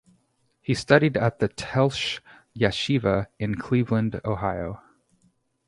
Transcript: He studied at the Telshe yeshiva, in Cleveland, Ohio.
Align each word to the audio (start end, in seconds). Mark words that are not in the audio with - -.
He 0.61 0.73
studied 0.73 1.15
at 1.15 1.37
the 1.37 1.47
Telshe 1.47 2.21
yeshiva, 2.57 3.27
in 3.37 3.53
Cleveland, 3.59 4.19
Ohio. 4.25 4.81